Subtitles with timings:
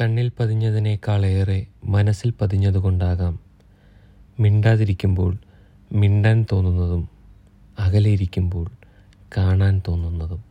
[0.00, 3.40] കണ്ണിൽ പതിഞ്ഞതിനേക്കാളേറെ മനസ്സിൽ പതിഞ്ഞതുകൊണ്ടാകാം.
[4.40, 5.36] മിണ്ടാതിരിക്കുമ്പോൾ
[5.92, 7.08] മിണ്ടാൻ തോന്നുന്നതും
[7.78, 8.70] അകലെയിരിക്കുമ്പോൾ
[9.36, 10.45] കാണാൻ തോന്നുന്നതും.